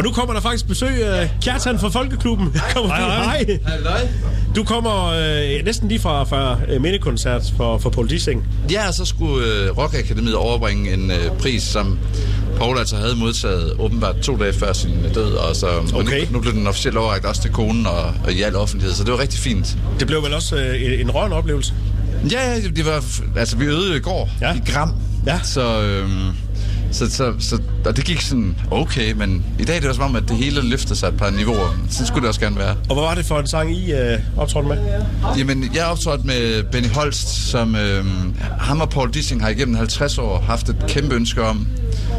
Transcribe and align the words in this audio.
Og 0.00 0.04
nu 0.06 0.12
kommer 0.12 0.34
der 0.34 0.40
faktisk 0.40 0.66
besøg 0.68 1.04
af 1.06 1.30
Kjartan 1.42 1.78
fra 1.78 1.88
Folkeklubben. 1.88 2.54
Kommer 2.74 2.94
Hej, 2.94 3.24
hej. 3.24 3.58
hej. 3.84 4.08
Du 4.56 4.64
kommer 4.64 5.06
øh, 5.06 5.64
næsten 5.64 5.88
lige 5.88 6.00
fra, 6.00 6.24
fra 6.24 6.58
øh, 6.68 6.80
mindekoncert 6.82 7.42
for, 7.56 7.78
for 7.78 7.90
Paul 7.90 8.08
Dissing. 8.10 8.46
Ja, 8.70 8.92
så 8.92 9.04
skulle 9.04 9.46
øh, 9.46 9.78
Rock 9.78 9.94
Akademiet 9.94 10.34
overbringe 10.34 10.92
en 10.92 11.10
øh, 11.10 11.16
pris, 11.38 11.62
som 11.62 11.98
Paul 12.56 12.78
altså 12.78 12.96
havde 12.96 13.16
modtaget 13.16 13.72
åbenbart 13.78 14.16
to 14.16 14.36
dage 14.36 14.52
før 14.52 14.72
sin 14.72 15.04
øh, 15.04 15.14
død, 15.14 15.32
og 15.32 15.56
så 15.56 15.66
Okay. 15.94 16.20
nu, 16.26 16.32
nu 16.32 16.40
blev 16.40 16.52
den 16.54 16.66
officielt 16.66 16.96
overrækt 16.96 17.24
også 17.24 17.42
til 17.42 17.50
konen 17.50 17.86
og, 17.86 18.14
og 18.24 18.32
i 18.32 18.42
al 18.42 18.56
offentlighed, 18.56 18.94
så 18.96 19.04
det 19.04 19.12
var 19.12 19.18
rigtig 19.20 19.40
fint. 19.40 19.76
Det 19.98 20.06
blev 20.06 20.22
vel 20.22 20.34
også 20.34 20.56
øh, 20.56 21.00
en 21.00 21.10
rørende 21.10 21.36
oplevelse. 21.36 21.74
Ja, 22.32 22.50
ja, 22.54 22.60
det 22.76 22.86
var, 22.86 23.04
altså 23.38 23.56
vi 23.56 23.64
øvede 23.64 23.96
i 23.96 24.00
går 24.00 24.28
Ja. 24.40 24.54
i 24.54 24.60
Gram, 24.72 24.94
Ja. 25.26 25.40
så, 25.42 25.82
øhm, 25.82 26.28
så, 26.92 27.10
så, 27.10 27.32
så, 27.38 27.58
og 27.84 27.96
det 27.96 28.04
gik 28.04 28.20
sådan 28.20 28.56
okay, 28.70 29.12
men 29.12 29.44
i 29.58 29.64
dag 29.64 29.76
er 29.76 29.80
det 29.80 29.88
var 29.88 29.94
som 29.94 30.04
om, 30.04 30.16
at 30.16 30.28
det 30.28 30.36
hele 30.36 30.60
løftede 30.62 30.96
sig 30.96 31.08
et 31.08 31.16
par 31.16 31.30
niveauer. 31.30 31.76
Sådan 31.90 32.06
skulle 32.06 32.20
det 32.20 32.28
også 32.28 32.40
gerne 32.40 32.56
være. 32.56 32.76
Og 32.88 32.94
hvad 32.94 33.04
var 33.04 33.14
det 33.14 33.24
for 33.24 33.38
en 33.38 33.46
sang, 33.46 33.76
I 33.76 33.92
øh, 33.92 34.18
optrådte 34.36 34.68
med? 34.68 34.78
Jamen, 35.38 35.70
jeg 35.74 35.84
optrådte 35.84 36.26
med 36.26 36.62
Benny 36.62 36.88
Holst, 36.88 37.28
som 37.50 37.76
øh, 37.76 38.04
ham 38.58 38.80
og 38.80 38.90
Paul 38.90 39.10
Dissing 39.14 39.42
har 39.42 39.48
igennem 39.48 39.74
50 39.74 40.18
år 40.18 40.40
haft 40.40 40.68
et 40.68 40.84
kæmpe 40.88 41.14
ønske 41.14 41.42
om 41.42 41.66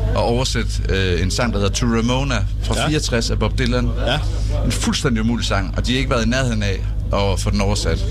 at 0.10 0.18
oversætte 0.18 0.72
øh, 0.90 1.22
en 1.22 1.32
sang, 1.32 1.54
der 1.54 1.60
hedder 1.60 1.74
To 1.74 1.86
Ramona 1.86 2.36
fra 2.64 2.76
ja. 2.78 2.88
64 2.88 3.32
af 3.32 3.40
Bob 3.40 3.58
Dylan. 3.58 3.90
Ja. 4.06 4.20
En 4.66 4.72
fuldstændig 4.72 5.22
umulig 5.22 5.46
sang, 5.46 5.74
og 5.78 5.88
de 5.88 5.92
har 5.92 5.98
ikke 5.98 6.10
været 6.10 6.26
i 6.26 6.30
nærheden 6.30 6.64
af 6.64 6.84
at 7.14 7.40
få 7.40 7.50
den 7.50 7.62
oversat. 7.62 8.06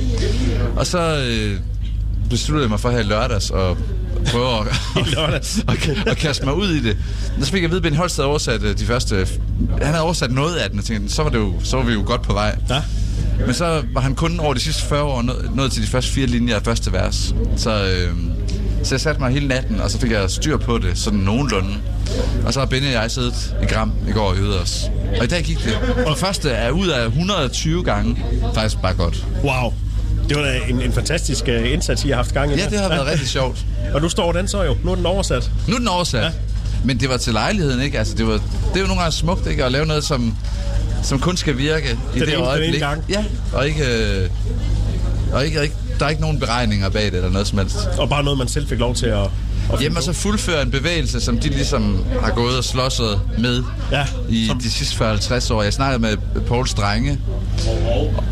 Og 0.77 0.87
så 0.87 0.99
øh, 0.99 1.61
besluttede 2.31 2.63
jeg 2.63 2.71
mig 2.71 2.81
for 2.81 2.91
her 2.91 2.99
i 2.99 3.03
lørdags 3.03 3.51
at 3.51 3.77
prøve 4.27 4.59
at, 4.61 4.67
lørdags. 5.17 5.59
at, 5.69 6.07
at 6.07 6.17
kaste 6.17 6.45
mig 6.45 6.55
ud 6.55 6.69
i 6.69 6.81
det. 6.81 6.97
Og 7.39 7.47
så 7.47 7.53
fik 7.53 7.63
jeg 7.63 7.65
at 7.65 7.71
vide, 7.71 7.79
at 7.79 7.83
Benny 7.83 7.97
Holst 7.97 8.17
havde 8.17 8.29
oversat 8.29 8.63
øh, 8.63 8.79
de 8.79 8.87
første... 8.87 9.27
Han 9.79 9.87
havde 9.87 10.03
oversat 10.03 10.31
noget 10.31 10.57
af 10.57 10.71
den, 10.71 10.79
og 10.79 10.85
tænkte, 10.85 11.15
så 11.15 11.23
var, 11.23 11.31
det 11.31 11.39
jo, 11.39 11.55
så 11.63 11.77
var 11.77 11.85
vi 11.85 11.93
jo 11.93 12.03
godt 12.07 12.23
på 12.23 12.33
vej. 12.33 12.59
Ja. 12.71 12.83
Men 13.47 13.55
så 13.55 13.83
var 13.95 14.01
han 14.01 14.15
kun 14.15 14.41
over 14.41 14.55
de 14.55 14.61
sidste 14.61 14.83
40 14.83 15.03
år 15.03 15.23
nået, 15.23 15.51
nået 15.55 15.73
til 15.73 15.83
de 15.83 15.87
første 15.87 16.13
fire 16.13 16.27
linjer 16.27 16.57
af 16.57 16.63
første 16.63 16.93
vers. 16.93 17.35
Så, 17.57 17.85
øh, 17.85 18.15
så 18.83 18.95
jeg 18.95 19.01
satte 19.01 19.21
mig 19.21 19.33
hele 19.33 19.49
natten, 19.49 19.81
og 19.81 19.91
så 19.91 19.99
fik 20.01 20.11
jeg 20.11 20.31
styr 20.31 20.57
på 20.57 20.79
det, 20.79 20.99
sådan 20.99 21.19
nogenlunde. 21.19 21.75
Og 22.47 22.53
så 22.53 22.61
har 22.61 22.67
Benny 22.67 22.87
og 22.87 22.93
jeg 22.93 23.11
siddet 23.11 23.57
i 23.63 23.67
Gram 23.67 23.93
i 24.09 24.13
går 24.13 24.29
og 24.29 24.37
øvet 24.37 24.61
os. 24.61 24.91
Og 25.19 25.25
i 25.25 25.29
dag 25.29 25.43
gik 25.43 25.65
det. 25.65 25.79
Og 26.07 26.11
det 26.11 26.19
første 26.19 26.51
er 26.51 26.71
ud 26.71 26.89
af 26.89 27.07
120 27.07 27.85
gange 27.85 28.25
faktisk 28.55 28.83
bare 28.83 28.95
godt. 28.95 29.27
Wow. 29.45 29.73
Det 30.31 30.39
var 30.39 30.45
da 30.45 30.59
en, 30.69 30.81
en 30.83 30.93
fantastisk 30.93 31.49
øh, 31.49 31.73
indsats, 31.73 32.05
I 32.05 32.09
har 32.09 32.17
haft 32.17 32.35
gang 32.35 32.53
i. 32.53 32.57
Ja, 32.59 32.69
det 32.69 32.81
har 32.81 32.89
været 32.89 33.07
rigtig 33.07 33.29
sjovt. 33.29 33.59
Og 33.95 34.01
nu 34.03 34.09
står 34.09 34.33
den 34.33 34.49
så 34.49 34.63
jo. 34.63 34.77
Nu 34.85 34.91
er 34.91 34.95
den 34.95 35.07
oversat. 35.07 35.51
Nu 35.69 35.75
er 35.75 35.79
den 35.79 35.89
oversat. 35.89 36.21
Ja. 36.21 36.27
Ja. 36.27 36.33
Men 36.85 37.01
det 37.01 37.09
var 37.09 37.17
til 37.17 37.33
lejligheden, 37.33 37.81
ikke? 37.81 37.99
Altså, 37.99 38.15
det, 38.15 38.27
var, 38.27 38.33
det 38.33 38.77
er 38.77 38.81
jo 38.81 38.87
nogle 38.87 39.01
gange 39.01 39.13
smukt, 39.17 39.47
ikke? 39.47 39.65
At 39.65 39.73
lave 39.73 39.87
noget, 39.87 40.05
som, 40.05 40.37
som 41.03 41.19
kun 41.21 41.37
skal 41.37 41.59
virke 41.59 41.99
i 42.17 42.19
Den 42.19 42.29
det, 42.29 42.35
ene- 42.35 42.45
øjeblik. 42.47 42.81
gang. 42.81 43.05
Ja, 43.09 43.25
og 43.53 43.69
ikke... 43.69 43.85
Øh, 44.23 44.31
og 45.33 45.45
ikke, 45.47 45.63
ikke, 45.63 45.75
der 46.01 46.07
er 46.07 46.11
ikke 46.11 46.23
nogen 46.23 46.41
beregninger 46.41 46.89
bag 46.89 47.05
det, 47.05 47.15
eller 47.15 47.31
noget 47.31 47.47
som 47.47 47.59
helst. 47.59 47.77
Og 47.99 48.09
bare 48.09 48.23
noget, 48.25 48.39
man 48.39 48.49
selv 48.49 48.69
fik 48.69 48.79
lov 48.79 48.95
til 48.95 49.07
at... 49.07 49.19
at 49.73 49.83
Jamen, 49.83 49.97
og 49.97 50.03
så 50.03 50.13
fuldføre 50.13 50.63
en 50.63 50.71
bevægelse, 50.71 51.21
som 51.21 51.39
de 51.39 51.49
ligesom 51.49 52.05
har 52.23 52.31
gået 52.31 52.57
og 52.59 52.65
slåsset 52.65 53.21
med 53.39 53.63
Ja, 53.93 54.07
i 54.29 54.47
som- 54.47 54.59
de 54.61 54.71
sidste 54.71 54.97
40-50 55.13 55.53
år. 55.55 55.63
Jeg 55.63 55.73
snakkede 55.73 55.99
med 56.03 56.17
Pauls 56.49 56.75
drenge, 56.75 57.19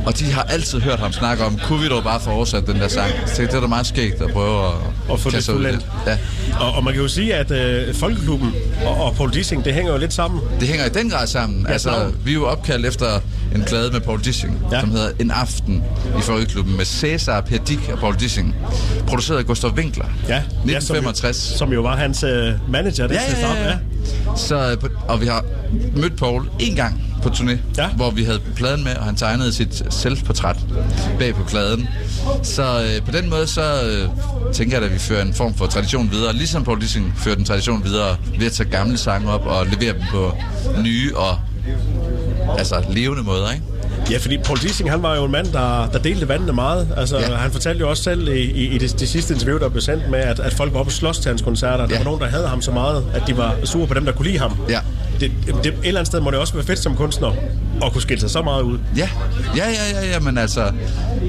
og 0.07 0.19
de 0.19 0.25
har 0.33 0.43
altid 0.43 0.81
hørt 0.81 0.99
ham 0.99 1.13
snakke 1.13 1.45
om, 1.45 1.59
kunne 1.65 1.81
vi 1.83 1.89
dog 1.89 2.03
bare 2.03 2.21
få 2.21 2.31
oversat 2.31 2.67
den 2.67 2.77
der 2.77 2.89
sang? 2.89 3.13
Så 3.27 3.43
det 3.43 3.55
er 3.55 3.61
da 3.61 3.67
meget 3.67 3.87
skægt 3.87 4.23
at 4.23 4.31
prøve 4.33 4.67
at, 4.67 4.73
Og 5.09 5.21
få 5.21 5.31
det 5.31 5.37
ud 5.37 5.43
fuldendt. 5.55 5.87
Ja. 6.07 6.19
Og, 6.61 6.73
og 6.73 6.85
man 6.85 6.93
kan 6.93 7.03
jo 7.03 7.09
sige, 7.09 7.35
at 7.35 7.51
øh, 7.51 7.95
Folkeklubben 7.95 8.53
og, 8.87 9.05
og 9.05 9.15
Paul 9.15 9.33
Dissing, 9.35 9.65
det 9.65 9.75
hænger 9.75 9.93
jo 9.93 9.99
lidt 9.99 10.13
sammen. 10.13 10.41
Det 10.61 10.69
hænger 10.69 10.87
i 10.87 10.89
den 10.89 11.11
grad 11.11 11.27
sammen. 11.27 11.67
Ja, 11.67 11.73
altså, 11.73 12.13
vi 12.25 12.31
er 12.31 12.35
jo 12.35 12.47
opkaldt 12.47 12.87
efter 12.87 13.21
en 13.55 13.65
plade 13.65 13.91
med 13.93 14.01
Paul 14.01 14.21
Dissing, 14.25 14.59
Ja. 14.73 14.81
som 14.81 14.91
hedder 14.91 15.11
En 15.21 15.31
Aften 15.31 15.83
i 16.19 16.21
Folkeklubben 16.23 16.77
med 16.77 16.85
Cæsar, 16.85 17.41
Per 17.41 17.59
Dick 17.59 17.89
og 17.93 17.99
Paul 17.99 18.15
Dissing. 18.21 18.55
Produceret 19.07 19.39
af 19.39 19.47
Gustav 19.47 19.71
Winkler. 19.71 20.05
Ja, 20.29 20.37
1965. 20.39 21.25
Ja, 21.25 21.33
som, 21.33 21.53
jo, 21.55 21.59
som 21.59 21.73
jo 21.73 21.81
var 21.83 21.97
hans 21.97 22.23
øh, 22.23 22.53
manager. 22.71 23.07
Det 23.07 23.15
Ja, 23.15 23.21
ja, 23.41 23.49
ja, 23.49 23.55
med. 23.55 23.65
ja. 23.71 23.77
Så, 24.37 24.71
øh, 24.71 24.91
og 25.09 25.21
vi 25.21 25.27
har 25.27 25.45
mødt 25.97 26.17
Paul 26.17 26.49
en 26.59 26.75
gang 26.77 27.03
på 27.23 27.29
turné, 27.29 27.57
Ja. 27.79 27.89
hvor 27.89 28.11
vi 28.11 28.25
havde 28.25 28.41
pladen 28.57 28.85
med, 28.85 28.95
og 28.97 29.05
han 29.05 29.17
tegnede 29.17 29.53
sit 29.53 29.83
selvportræt 29.91 30.57
bag 31.19 31.35
på 31.35 31.45
pladen. 31.45 31.89
Så 32.43 32.63
øh, 32.83 33.07
på 33.07 33.13
den 33.13 33.31
måde, 33.31 33.47
så 33.47 33.63
øh, 33.83 34.09
tænker 34.53 34.77
jeg, 34.77 34.87
at 34.87 34.93
vi 34.95 34.99
fører 34.99 35.23
en 35.23 35.35
form 35.35 35.55
for 35.55 35.67
tradition 35.67 36.11
videre, 36.13 36.33
ligesom 36.33 36.65
Paul 36.65 36.81
Dissing 36.81 37.15
fører 37.17 37.35
den 37.35 37.45
tradition 37.45 37.85
videre 37.85 38.17
ved 38.39 38.47
at 38.47 38.53
tage 38.53 38.71
gamle 38.71 38.99
sange 38.99 39.31
op 39.31 39.47
og 39.47 39.67
levere 39.67 39.93
dem 39.93 40.03
på 40.11 40.33
nye 40.83 41.13
og 41.17 41.39
altså 42.59 42.85
levende 42.91 43.23
måder, 43.23 43.51
ikke? 43.53 43.65
Ja, 44.11 44.19
fordi 44.19 44.39
Paul 44.39 44.59
Dissing, 44.59 44.91
han 44.91 45.03
var 45.03 45.17
jo 45.17 45.25
en 45.25 45.33
mand, 45.33 45.47
der, 45.53 45.87
der 45.93 45.99
delte 45.99 46.29
vandene 46.29 46.53
meget. 46.53 46.89
Altså, 46.97 47.19
ja. 47.19 47.35
Han 47.35 47.51
fortalte 47.51 47.81
jo 47.81 47.91
også 47.91 48.03
selv 48.03 48.29
i, 48.29 48.33
i, 48.41 48.67
i 48.75 48.79
det, 48.79 49.01
det 49.01 49.09
sidste 49.09 49.35
interview, 49.35 49.59
der 49.59 49.69
blev 49.69 49.81
sendt 49.81 50.11
med, 50.11 50.19
at, 50.19 50.41
at 50.41 50.55
folk 50.55 50.73
var 50.73 50.79
oppe 50.81 50.89
og 50.89 50.93
slås 50.93 51.19
til 51.19 51.29
hans 51.29 51.43
koncerter. 51.43 51.87
Der 51.87 51.93
Ja. 51.93 51.97
var 51.99 52.05
nogen, 52.05 52.21
der 52.21 52.27
havde 52.27 52.49
ham 52.49 52.63
så 52.63 52.71
meget, 52.71 53.05
at 53.15 53.23
de 53.27 53.37
var 53.37 53.55
sure 53.65 53.87
på 53.87 53.95
dem, 53.95 54.05
der 54.05 54.13
kunne 54.13 54.27
lide 54.27 54.39
ham. 54.39 54.57
Ja. 54.69 54.79
Det, 55.21 55.33
det, 55.47 55.67
et 55.67 55.75
eller 55.85 56.01
andet 56.01 56.07
sted 56.07 56.21
må 56.21 56.31
det 56.31 56.39
også 56.39 56.55
være 56.55 56.65
fedt 56.65 56.79
som 56.79 56.97
kunstner 56.97 57.33
at 57.85 57.93
kunne 57.93 58.03
skille 58.03 58.21
sig 58.21 58.31
så 58.31 58.43
meget 58.43 58.63
ud. 58.63 58.79
Ja, 58.97 59.09
ja, 59.57 59.65
ja, 59.69 60.01
ja, 60.01 60.07
ja, 60.13 60.21
men 60.21 60.39
altså, 60.39 60.73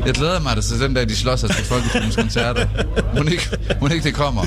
jeg 0.05 0.13
glæder 0.13 0.39
mig 0.39 0.55
da 0.55 0.61
til 0.61 0.79
den 0.79 0.93
dag, 0.93 1.09
de 1.09 1.15
slår 1.15 1.35
sig 1.35 1.49
til 1.49 1.65
Folkeklubbens 1.65 2.15
koncerter. 2.15 2.67
Må 3.17 3.23
ikke, 3.23 3.49
må 3.81 3.87
ikke 3.87 4.03
det 4.03 4.13
kommer. 4.13 4.45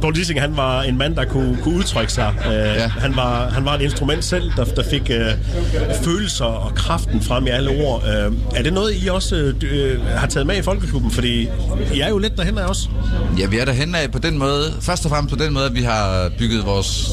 Paul 0.00 0.14
Dissing, 0.14 0.40
han 0.40 0.56
var 0.56 0.82
en 0.82 0.98
mand, 0.98 1.16
der 1.16 1.24
kunne, 1.24 1.58
kunne 1.62 1.74
udtrykke 1.74 2.12
sig. 2.12 2.34
Uh, 2.46 2.52
ja. 2.52 2.88
han, 2.88 3.16
var, 3.16 3.50
han 3.50 3.64
var 3.64 3.74
et 3.74 3.80
instrument 3.80 4.24
selv, 4.24 4.50
der, 4.56 4.64
der 4.64 4.82
fik 4.90 5.10
uh, 5.10 5.96
følelser 6.04 6.44
og 6.44 6.74
kraften 6.74 7.22
frem 7.22 7.46
i 7.46 7.50
alle 7.50 7.70
ord. 7.70 8.02
Uh, 8.02 8.36
er 8.56 8.62
det 8.62 8.72
noget, 8.72 8.94
I 9.04 9.08
også 9.08 9.52
uh, 9.62 10.06
har 10.06 10.26
taget 10.26 10.46
med 10.46 10.56
i 10.56 10.62
Folkeklubben? 10.62 11.10
Fordi 11.10 11.48
I 11.94 12.00
er 12.00 12.08
jo 12.08 12.18
lidt 12.18 12.36
derhen 12.36 12.58
af 12.58 12.64
os. 12.64 12.90
Ja, 13.38 13.46
vi 13.46 13.58
er 13.58 13.64
derhen 13.64 13.94
af 13.94 14.10
på 14.12 14.18
den 14.18 14.38
måde, 14.38 14.74
først 14.80 15.04
og 15.04 15.10
fremmest 15.10 15.38
på 15.38 15.44
den 15.44 15.52
måde, 15.52 15.66
at 15.66 15.74
vi 15.74 15.82
har 15.82 16.30
bygget 16.38 16.66
vores 16.66 17.10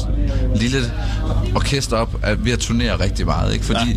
lille 0.56 0.78
orkester 1.54 1.96
op, 1.96 2.16
at 2.22 2.44
vi 2.44 2.50
har 2.50 2.56
turneret 2.56 3.00
rigtig 3.00 3.26
meget, 3.26 3.52
ikke? 3.52 3.64
Fordi 3.64 3.90
Ja. 3.90 3.96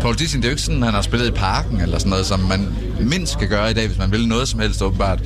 Paul 0.00 0.14
Dissing, 0.14 0.42
det 0.42 0.48
er 0.48 0.50
jo 0.50 0.52
ikke 0.52 0.62
sådan, 0.62 0.82
at 0.82 0.86
han 0.86 0.94
har 0.94 1.02
spillet 1.02 1.28
i 1.28 1.30
parken 1.30 1.80
eller 1.80 1.98
sådan 1.98 2.10
noget, 2.10 2.26
som 2.26 2.40
man 2.40 2.68
mindst 3.00 3.32
skal 3.32 3.48
gøre 3.48 3.70
i 3.70 3.74
dag, 3.74 3.86
hvis 3.86 3.98
man 3.98 4.12
vil 4.12 4.28
noget 4.28 4.48
som 4.48 4.60
helst 4.60 4.82
åbenbart. 4.82 5.20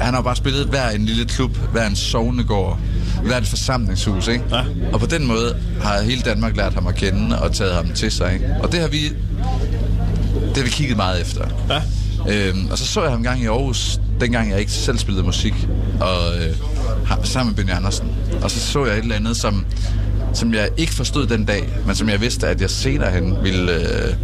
Han 0.00 0.14
har 0.14 0.22
bare 0.22 0.36
spillet 0.36 0.66
hver 0.66 0.90
en 0.90 1.04
lille 1.06 1.24
klub, 1.24 1.56
hver 1.72 1.86
en 1.86 1.96
sovnegård, 1.96 2.78
hver 3.22 3.36
et 3.36 3.46
forsamlingshus, 3.46 4.28
ikke? 4.28 4.44
Ja. 4.50 4.62
Og 4.92 5.00
på 5.00 5.06
den 5.06 5.26
måde 5.26 5.56
har 5.82 6.02
hele 6.02 6.22
Danmark 6.22 6.56
lært 6.56 6.74
ham 6.74 6.86
at 6.86 6.94
kende 6.94 7.42
og 7.42 7.52
taget 7.52 7.74
ham 7.74 7.92
til 7.92 8.12
sig, 8.12 8.34
ikke? 8.34 8.46
Og 8.62 8.72
det 8.72 8.80
har 8.80 8.88
vi, 8.88 9.08
det 10.48 10.56
har 10.56 10.62
vi 10.62 10.70
kigget 10.70 10.96
meget 10.96 11.20
efter. 11.20 11.48
Ja. 11.68 11.82
Øhm, 12.28 12.68
og 12.70 12.78
så 12.78 12.86
så 12.86 13.02
jeg 13.02 13.10
ham 13.10 13.18
en 13.20 13.24
gang 13.24 13.42
i 13.42 13.46
Aarhus, 13.46 14.00
dengang 14.20 14.50
jeg 14.50 14.60
ikke 14.60 14.72
selv 14.72 14.98
spillede 14.98 15.24
musik, 15.24 15.68
og 16.00 16.36
øh, 16.36 16.56
sammen 17.24 17.50
med 17.50 17.56
Benny 17.56 17.76
Andersen. 17.76 18.12
Og 18.42 18.50
så 18.50 18.60
så 18.60 18.84
jeg 18.84 18.94
et 18.94 19.02
eller 19.02 19.16
andet, 19.16 19.36
som, 19.36 19.66
som 20.32 20.54
jeg 20.54 20.68
ikke 20.76 20.94
forstod 20.94 21.26
den 21.26 21.44
dag, 21.44 21.68
men 21.86 21.96
som 21.96 22.08
jeg 22.08 22.20
vidste, 22.20 22.46
at 22.46 22.60
jeg 22.60 22.70
senere 22.70 23.10
hen 23.10 23.36
ville 23.42 23.72
øh, 23.72 24.14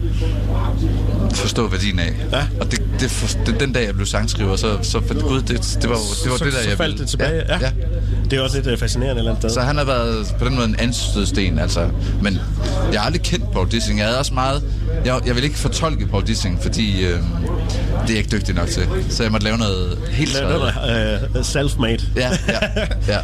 forstå 1.35 1.69
værdien 1.69 1.99
af. 1.99 2.13
Ja. 2.33 2.47
Og 2.61 2.71
det, 2.71 2.83
det, 3.01 3.11
for, 3.11 3.39
det, 3.47 3.61
den 3.61 3.73
dag, 3.73 3.87
jeg 3.87 3.95
blev 3.95 4.07
sangskriver, 4.07 4.57
så, 4.57 4.79
så 4.83 5.01
fandt 5.07 5.23
gud, 5.23 5.43
det, 5.43 5.49
det 5.49 5.91
var, 5.91 5.97
det 6.23 6.31
var 6.31 6.37
så, 6.37 6.45
det, 6.45 6.53
der 6.53 6.63
så 6.63 6.69
jeg 6.69 6.77
faldt 6.77 6.93
ville. 6.93 7.03
det 7.03 7.09
tilbage. 7.09 7.43
Ja. 7.49 7.59
Ja, 7.61 7.61
ja. 7.61 7.71
Det 8.31 8.39
er 8.39 8.43
også 8.43 8.57
lidt 8.57 8.67
uh, 8.67 8.79
fascinerende 8.79 9.15
et 9.15 9.19
eller 9.19 9.31
andet 9.31 9.43
sted. 9.43 9.51
Så 9.51 9.61
han 9.61 9.77
har 9.77 9.85
været 9.85 10.35
på 10.39 10.45
den 10.45 10.55
måde 10.55 10.67
en 10.67 10.77
anstødsten, 10.79 11.59
altså. 11.59 11.91
Men 12.23 12.39
jeg 12.93 13.01
har 13.01 13.07
aldrig 13.07 13.23
kendt 13.23 13.53
Paul 13.53 13.71
Dissing. 13.71 13.99
Jeg 13.99 14.07
havde 14.07 14.19
også 14.19 14.35
meget... 14.35 14.63
Jeg, 15.05 15.21
jeg 15.27 15.37
vil 15.37 15.45
ikke 15.45 15.59
fortolke 15.59 16.07
Paul 16.07 16.27
Dissing, 16.27 16.63
fordi 16.63 17.05
øh, 17.07 17.19
det 17.93 18.11
er 18.11 18.15
jeg 18.15 18.19
ikke 18.19 18.37
dygtig 18.37 18.55
nok 18.55 18.69
til. 18.69 18.83
Så 19.11 19.23
jeg 19.23 19.33
måtte 19.33 19.45
lave 19.45 19.59
noget 19.59 19.99
helt 20.11 20.33
Det 20.33 20.43
er 20.43 20.49
tredje. 20.49 20.73
noget, 20.87 21.29
uh, 21.35 21.41
self-made. 21.41 22.05
Ja, 22.17 22.31
ja, 22.49 22.59
ja. 23.09 23.19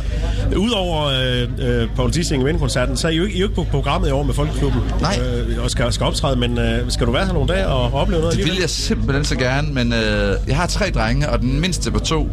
Udover 0.56 1.04
øh, 1.06 1.48
øh, 1.82 1.88
Paul 1.96 2.10
Dissing 2.10 2.44
Vindkoncerten, 2.44 2.96
så 2.96 3.06
er 3.06 3.12
I 3.12 3.16
jo 3.16 3.24
ikke, 3.24 3.36
I 3.36 3.40
jo 3.40 3.46
ikke 3.46 3.54
på 3.54 3.66
programmet 3.70 4.08
i 4.08 4.10
år 4.12 4.22
med 4.22 4.34
Folkeklubben. 4.34 4.80
Nej. 5.00 5.18
Øh, 5.22 5.64
og 5.64 5.70
skal, 5.70 5.92
skal 5.92 6.06
optræde, 6.06 6.36
men 6.36 6.58
øh, 6.58 6.90
skal 6.90 7.06
du 7.06 7.12
være 7.12 7.26
her 7.26 7.32
nogle 7.32 7.48
dage 7.54 7.66
og 7.66 7.94
opleve 7.94 8.20
noget 8.20 8.36
Det 8.36 8.44
vil 8.44 8.56
jeg 8.60 8.70
simpelthen 8.70 9.24
så 9.24 9.36
gerne, 9.36 9.72
men 9.72 9.92
øh, 9.92 10.36
jeg 10.46 10.56
har 10.56 10.66
tre 10.66 10.90
drenge, 10.90 11.28
og 11.30 11.38
den 11.40 11.60
mindste 11.60 11.90
på 11.90 11.98
to 11.98 12.30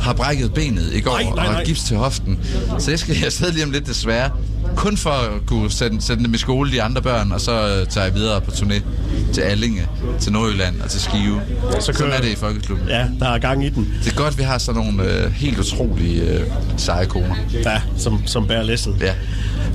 har 0.00 0.12
brækket 0.12 0.54
benet 0.54 0.92
i 0.92 1.00
går 1.00 1.10
Nej, 1.12 1.22
nej, 1.22 1.30
og 1.30 1.36
nej. 1.36 1.46
har 1.52 1.64
gips 1.64 1.84
til 1.84 1.96
hoften. 1.96 2.38
Så 2.78 2.90
jeg 2.90 2.98
skal 2.98 3.16
afsted 3.24 3.52
lige 3.52 3.64
om 3.64 3.70
lidt 3.70 3.86
desværre. 3.86 4.30
Kun 4.76 4.96
for 4.96 5.10
at 5.10 5.46
kunne 5.46 5.70
sende, 5.70 6.02
sende 6.02 6.24
dem 6.24 6.34
i 6.34 6.38
skole, 6.38 6.72
de 6.72 6.82
andre 6.82 7.02
børn, 7.02 7.32
og 7.32 7.40
så 7.40 7.52
øh, 7.52 7.86
tager 7.86 8.04
jeg 8.04 8.14
videre 8.14 8.40
på 8.40 8.50
turné 8.50 8.82
til 9.32 9.40
Allinge, 9.40 9.86
til 10.20 10.32
Nordjylland 10.32 10.80
og 10.80 10.90
til 10.90 11.00
Skive. 11.00 11.40
Så 11.80 11.92
kører- 11.92 11.96
Sådan 11.98 12.12
er 12.12 12.20
det 12.20 12.28
i 12.28 12.36
Folkeklubben. 12.36 12.88
Ja, 12.88 13.04
der 13.20 13.28
er 13.28 13.38
gang 13.38 13.64
i 13.64 13.68
den. 13.68 13.94
Det 14.04 14.12
er 14.12 14.16
godt, 14.16 14.38
vi 14.38 14.42
har 14.42 14.58
sådan 14.58 14.82
nogle 14.82 15.02
øh, 15.24 15.32
helt 15.32 15.58
utrolige 15.58 16.22
øh, 16.22 16.40
seje 16.76 17.06
koner. 17.06 17.34
Ja, 17.64 17.80
som, 17.98 18.22
som 18.26 18.46
bærer 18.46 18.62
læsset. 18.62 18.96
Ja. 19.00 19.12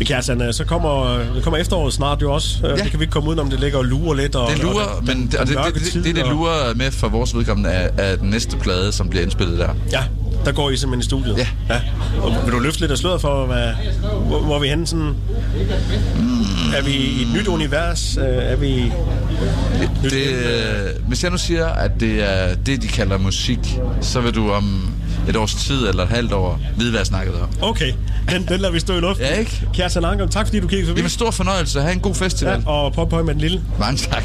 Kjærsan, 0.05 0.41
øh, 0.41 0.53
så 0.53 0.63
kommer, 0.65 1.17
det 1.35 1.43
kommer 1.43 1.57
efteråret 1.57 1.93
snart 1.93 2.21
jo 2.21 2.33
også. 2.33 2.57
Ja. 2.63 2.69
Ja. 2.69 2.75
Det 2.75 2.91
kan 2.91 2.99
vi 2.99 3.03
ikke 3.03 3.11
komme 3.11 3.29
udenom, 3.29 3.49
det 3.49 3.59
ligger 3.59 3.77
og 3.77 3.85
lurer 3.85 4.13
lidt. 4.13 4.35
Og, 4.35 4.49
Det 4.51 4.59
lurer, 4.63 4.85
og 4.85 5.03
men 5.05 5.27
det, 5.31 5.35
og 5.39 5.47
det, 5.47 5.57
det, 5.75 5.93
det, 5.93 6.03
det, 6.03 6.15
det 6.15 6.25
lurer 6.27 6.73
med 6.75 6.91
for 6.91 7.09
vores 7.09 7.35
vedkommende 7.35 7.69
af, 7.69 7.89
af 7.97 8.17
den 8.17 8.29
næste 8.29 8.57
plade, 8.57 8.91
som 8.91 9.09
bliver 9.09 9.23
indspillet 9.23 9.59
der. 9.59 9.69
Ja, 9.91 10.03
der 10.45 10.51
går 10.51 10.69
I 10.69 10.77
simpelthen 10.77 11.01
i 11.01 11.03
studiet. 11.03 11.37
Ja. 11.37 11.47
ja. 11.75 11.81
Og 12.21 12.35
vil 12.45 12.53
du 12.53 12.59
løfte 12.59 12.79
lidt 12.79 12.91
af 12.91 12.97
sløret 12.97 13.21
for, 13.21 13.45
hvad, 13.45 13.67
hvor, 14.27 14.39
hvor 14.39 14.55
er 14.55 14.59
vi 14.59 14.67
henne 14.67 14.87
sådan? 14.87 15.13
Er 16.77 16.81
vi 16.83 16.91
i 16.91 17.21
et 17.21 17.27
nyt 17.33 17.47
univers? 17.47 18.17
Øh, 18.17 18.25
er 18.25 18.55
vi... 18.55 18.91
Det, 20.03 20.11
det, 20.11 20.27
øh, 20.27 21.07
hvis 21.07 21.23
jeg 21.23 21.31
nu 21.31 21.37
siger, 21.37 21.67
at 21.67 21.91
det 21.99 22.23
er 22.31 22.55
det, 22.55 22.81
de 22.81 22.87
kalder 22.87 23.17
musik, 23.17 23.59
så 24.01 24.21
vil 24.21 24.35
du 24.35 24.51
om 24.51 24.93
et 25.29 25.35
års 25.35 25.55
tid 25.55 25.87
eller 25.87 26.03
et 26.03 26.09
halvt 26.09 26.33
år 26.33 26.59
vide, 26.77 26.89
hvad 26.89 26.99
jeg 26.99 27.07
snakkede 27.07 27.41
om. 27.41 27.49
Okay, 27.61 27.93
den, 28.29 28.45
den 28.47 28.59
lader 28.59 28.73
vi 28.73 28.79
stå 28.79 28.97
i 28.97 28.99
luften. 28.99 29.25
Ja, 29.25 29.39
ikke? 29.39 29.61
Kjærsen 29.73 30.05
Anker, 30.05 30.27
tak 30.27 30.47
fordi 30.47 30.59
du 30.59 30.67
kiggede 30.67 30.87
forbi. 30.87 30.99
Jamen, 30.99 31.09
stor 31.09 31.31
fornøjelse. 31.31 31.81
Ha' 31.81 31.91
en 31.91 31.99
god 31.99 32.15
festival. 32.15 32.61
Ja, 32.65 32.71
og 32.71 32.93
prøv 32.93 33.09
på 33.09 33.23
med 33.23 33.33
den 33.33 33.41
lille. 33.41 33.61
Mange 33.79 33.97
tak. 33.97 34.23